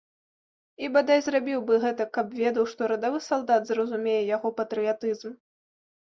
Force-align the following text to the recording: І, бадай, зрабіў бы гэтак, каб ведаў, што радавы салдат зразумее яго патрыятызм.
І, 0.85 0.87
бадай, 0.95 1.19
зрабіў 1.27 1.59
бы 1.67 1.73
гэтак, 1.83 2.09
каб 2.17 2.33
ведаў, 2.39 2.65
што 2.73 2.81
радавы 2.93 3.19
салдат 3.27 3.61
зразумее 3.75 4.19
яго 4.35 4.55
патрыятызм. 4.63 5.39